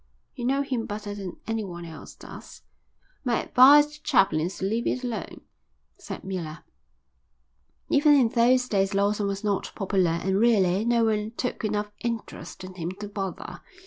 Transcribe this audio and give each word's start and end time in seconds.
"You 0.33 0.45
know 0.45 0.63
him 0.63 0.87
better 0.87 1.13
than 1.13 1.37
anyone 1.45 1.85
else 1.85 2.15
does." 2.15 2.63
"My 3.23 3.43
advice 3.43 3.85
to 3.85 4.01
Chaplin 4.01 4.41
is 4.47 4.57
to 4.57 4.65
leave 4.65 4.87
it 4.87 5.03
alone," 5.03 5.41
said 5.99 6.23
Miller. 6.23 6.63
Even 7.87 8.15
in 8.15 8.29
those 8.29 8.67
days 8.67 8.95
Lawson 8.95 9.27
was 9.27 9.43
not 9.43 9.71
popular 9.75 10.09
and 10.23 10.39
really 10.39 10.85
no 10.85 11.03
one 11.05 11.33
took 11.37 11.63
enough 11.63 11.91
interest 11.99 12.63
in 12.63 12.73
him 12.73 12.89
to 12.93 13.07
bother. 13.07 13.61